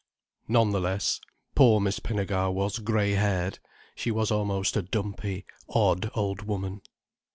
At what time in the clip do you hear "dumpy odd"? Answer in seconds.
4.81-6.09